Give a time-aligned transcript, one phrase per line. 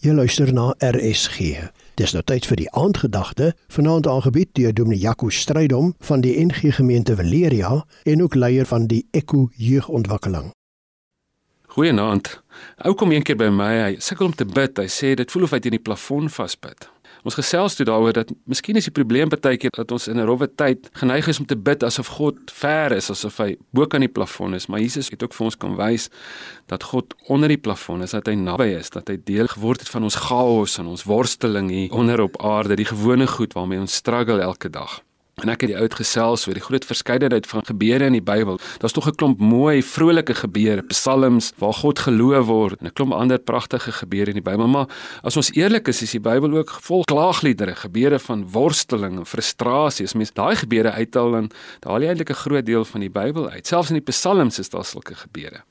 [0.00, 1.58] Jy luister na RSG.
[2.00, 6.72] Dis nou tyd vir die aandgedagte, vanaand aangebied deur Dominee Jaco Strydom van die NG
[6.78, 10.54] Gemeente Valeria en ook leier van die Eku Jeugontwikkeling.
[11.76, 12.32] Goeienaand.
[12.88, 14.80] Ou kom een keer by my, hy sukkel om te bid.
[14.80, 16.88] Hy sê dit voel of hy teen die plafon vasbyt.
[17.24, 20.26] Ons gesels toe daaroor dat miskien is die probleem baie keer dat ons in 'n
[20.26, 24.00] rowwe tyd geneig is om te bid asof God ver is, asof hy bo kan
[24.00, 26.08] die plafon is, maar Jesus het ook vir ons kom wys
[26.66, 29.88] dat God onder die plafon is, dat hy naby is, dat hy deel geword het
[29.88, 33.94] van ons chaos en ons worsteling hier onder op aarde, die gewone goed waarmee ons
[33.94, 35.02] struggle elke dag.
[35.42, 38.58] En ek het die oud gesels oor die groot verskeidenheid van gebeure in die Bybel.
[38.82, 43.12] Daar's tog 'n klomp mooi, vrolike gebeure, psalms waar God geloof word en 'n klomp
[43.12, 44.68] ander pragtige gebeure in die Bybel.
[44.68, 44.88] Maar
[45.22, 50.06] as ons eerlik is, is die Bybel ook vol klaagliedere, gebeure van worsteling en frustrasie.
[50.06, 53.50] As mens daai gebeure uithaal dan haal jy eintlik 'n groot deel van die Bybel
[53.50, 53.66] uit.
[53.66, 55.62] Selfs in die psalms is daar sulke gebeure.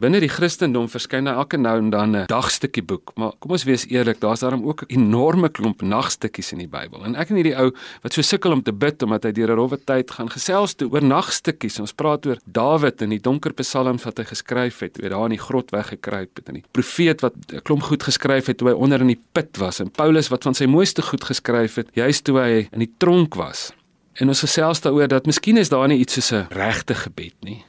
[0.00, 3.64] Binne die Christendom verskyn daar elke nou en dan 'n dagstukkie boek, maar kom ons
[3.64, 7.04] wees eerlik, daar's daarom ook 'n enorme klomp nagstukkies in die Bybel.
[7.04, 7.70] En ek en hierdie ou
[8.02, 10.88] wat so sukkel om te bid omdat hy deur 'n rowwe tyd gaan gesels toe
[10.90, 11.80] oor nagstukkies.
[11.80, 15.36] Ons praat oor Dawid en die donker psalms wat hy geskryf het, oor daar in
[15.36, 18.74] die grot weggekruip het en die profeet wat 'n klomp goed geskryf het toe hy
[18.74, 22.24] onder in die put was en Paulus wat van sy mooiste goed geskryf het juist
[22.24, 23.72] toe hy in die tronk was.
[24.14, 27.64] En ons gesels daaroor dat miskien is daar nie iets soos 'n regte gebed nie.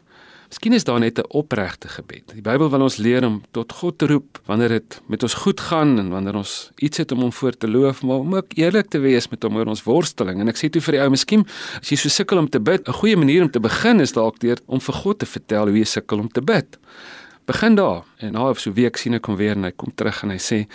[0.52, 2.33] Miskien is daar net 'n opregte gebed.
[2.33, 5.59] Die Bybel wil ons leer om tot God te roep wanneer dit met ons goed
[5.59, 8.89] gaan en wanneer ons iets het om hom voor te loof, maar om ook eerlik
[8.89, 10.39] te wees met hom oor ons worsteling.
[10.39, 11.47] En ek sê toe vir die ou, miskien
[11.79, 14.39] as jy so sukkel om te bid, 'n goeie manier om te begin is dalk
[14.39, 16.77] deur om vir God te vertel hoe jy sukkel om te bid.
[17.45, 20.23] Begin daar en na so 'n week sien ek hom weer en hy kom terug
[20.23, 20.67] en hy sê: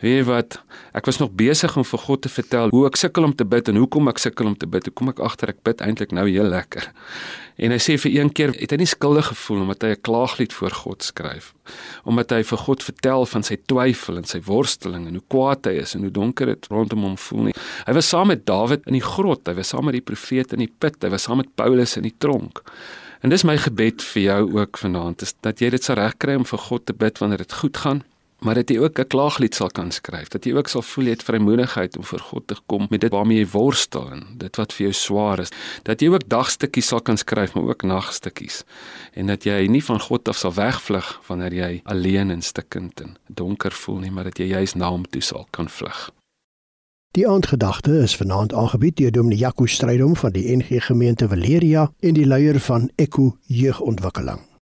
[0.00, 0.62] "Weet jy wat?
[0.92, 3.68] Ek was nog besig om vir God te vertel hoe ek sukkel om te bid
[3.68, 4.84] en hoekom ek sukkel om te bid.
[4.84, 6.92] Hoe kom ek agter ek bid eintlik nou heel lekker?"
[7.60, 10.52] En hy sê vir een keer het hy nie skuldig gevoel omdat hy 'n klaaglied
[10.52, 11.54] voor God skryf,
[12.04, 15.76] omdat hy vir God vertel van sy twyfel en sy worsteling en hoe kwaad hy
[15.80, 17.54] is en hoe donker dit rondom hom voel nie.
[17.86, 20.66] Hy was saam met Dawid in die grot, hy was saam met die profete in
[20.66, 22.62] die put, hy was saam met Paulus in die tronk.
[23.20, 26.46] En dis my gebed vir jou ook vanaand is dat jy dit sal regkry om
[26.48, 28.00] vir God te bid wanneer dit goed gaan,
[28.40, 31.10] maar dat jy ook 'n klaaglied sal kan skryf, dat jy ook sal voel jy
[31.10, 34.72] het vrymoedigheid om voor God te kom met dit waarmee jy worstel en dit wat
[34.72, 35.50] vir jou swaar is,
[35.82, 38.64] dat jy ook dagstukkies sal kan skryf, maar ook nagstukkies
[39.12, 43.16] en dat jy nie van God af sal wegvlug wanneer jy alleen en stikkend en
[43.26, 46.10] donker voel nie, maar dat jy juis na hom toe sal kan vlug.
[47.16, 52.14] Die aandgedagte is vanaand aangebied deur Dominee Jaco Strydom van die NG Gemeente Valeria en
[52.14, 54.49] die leier van Eku Jeugontwikkeling.